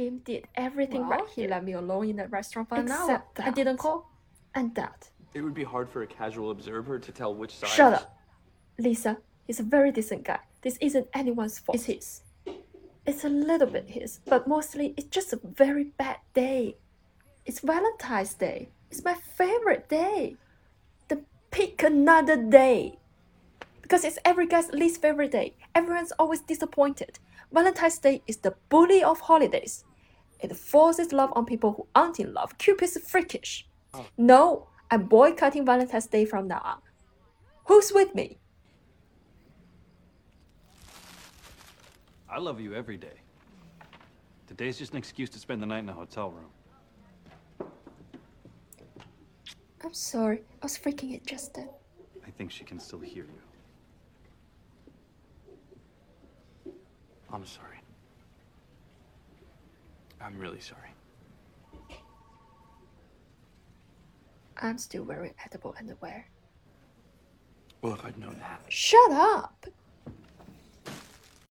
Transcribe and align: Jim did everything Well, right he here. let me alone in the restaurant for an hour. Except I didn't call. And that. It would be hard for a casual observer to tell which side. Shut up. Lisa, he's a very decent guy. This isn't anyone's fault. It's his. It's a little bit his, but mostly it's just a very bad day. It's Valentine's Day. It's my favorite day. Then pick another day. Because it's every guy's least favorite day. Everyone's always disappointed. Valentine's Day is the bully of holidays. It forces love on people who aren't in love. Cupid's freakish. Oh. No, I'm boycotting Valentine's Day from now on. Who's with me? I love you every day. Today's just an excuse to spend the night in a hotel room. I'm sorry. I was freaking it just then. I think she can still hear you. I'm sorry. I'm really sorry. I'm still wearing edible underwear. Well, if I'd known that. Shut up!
Jim 0.00 0.18
did 0.24 0.46
everything 0.54 1.02
Well, 1.06 1.18
right 1.18 1.28
he 1.34 1.42
here. 1.42 1.50
let 1.50 1.62
me 1.62 1.72
alone 1.72 2.08
in 2.08 2.16
the 2.16 2.28
restaurant 2.28 2.70
for 2.70 2.76
an 2.76 2.90
hour. 2.90 3.02
Except 3.02 3.40
I 3.40 3.50
didn't 3.50 3.76
call. 3.76 4.10
And 4.54 4.74
that. 4.74 5.10
It 5.34 5.42
would 5.42 5.52
be 5.52 5.62
hard 5.62 5.90
for 5.90 6.00
a 6.02 6.06
casual 6.06 6.50
observer 6.50 6.98
to 6.98 7.12
tell 7.12 7.34
which 7.34 7.54
side. 7.54 7.68
Shut 7.68 7.92
up. 7.92 8.18
Lisa, 8.78 9.18
he's 9.46 9.60
a 9.60 9.62
very 9.62 9.92
decent 9.92 10.24
guy. 10.24 10.40
This 10.62 10.78
isn't 10.80 11.06
anyone's 11.12 11.58
fault. 11.58 11.76
It's 11.76 11.84
his. 11.84 12.22
It's 13.06 13.24
a 13.24 13.28
little 13.28 13.66
bit 13.66 13.90
his, 13.90 14.20
but 14.24 14.48
mostly 14.48 14.94
it's 14.96 15.08
just 15.08 15.34
a 15.34 15.40
very 15.44 15.84
bad 15.84 16.16
day. 16.32 16.76
It's 17.44 17.60
Valentine's 17.60 18.32
Day. 18.34 18.70
It's 18.90 19.04
my 19.04 19.14
favorite 19.14 19.88
day. 19.90 20.36
Then 21.08 21.26
pick 21.50 21.82
another 21.82 22.36
day. 22.42 22.98
Because 23.82 24.04
it's 24.04 24.18
every 24.24 24.46
guy's 24.46 24.70
least 24.72 25.02
favorite 25.02 25.32
day. 25.32 25.56
Everyone's 25.74 26.12
always 26.18 26.40
disappointed. 26.40 27.18
Valentine's 27.52 27.98
Day 27.98 28.22
is 28.26 28.38
the 28.38 28.54
bully 28.70 29.02
of 29.02 29.20
holidays. 29.20 29.84
It 30.42 30.56
forces 30.56 31.12
love 31.12 31.32
on 31.34 31.44
people 31.44 31.72
who 31.72 31.86
aren't 31.94 32.18
in 32.18 32.32
love. 32.32 32.56
Cupid's 32.58 32.96
freakish. 32.98 33.66
Oh. 33.92 34.06
No, 34.16 34.68
I'm 34.90 35.04
boycotting 35.04 35.66
Valentine's 35.66 36.06
Day 36.06 36.24
from 36.24 36.48
now 36.48 36.62
on. 36.64 36.78
Who's 37.66 37.92
with 37.92 38.14
me? 38.14 38.38
I 42.28 42.38
love 42.38 42.60
you 42.60 42.74
every 42.74 42.96
day. 42.96 43.20
Today's 44.46 44.78
just 44.78 44.92
an 44.92 44.98
excuse 44.98 45.30
to 45.30 45.38
spend 45.38 45.62
the 45.62 45.66
night 45.66 45.80
in 45.80 45.88
a 45.88 45.92
hotel 45.92 46.30
room. 46.30 47.70
I'm 49.82 49.94
sorry. 49.94 50.42
I 50.62 50.66
was 50.66 50.78
freaking 50.78 51.14
it 51.14 51.26
just 51.26 51.54
then. 51.54 51.68
I 52.26 52.30
think 52.30 52.50
she 52.50 52.64
can 52.64 52.78
still 52.78 53.00
hear 53.00 53.24
you. 53.24 53.40
I'm 57.32 57.46
sorry. 57.46 57.79
I'm 60.22 60.38
really 60.38 60.60
sorry. 60.60 60.90
I'm 64.58 64.76
still 64.78 65.04
wearing 65.04 65.32
edible 65.44 65.74
underwear. 65.78 66.26
Well, 67.80 67.94
if 67.94 68.04
I'd 68.04 68.18
known 68.18 68.38
that. 68.40 68.60
Shut 68.68 69.10
up! 69.10 69.66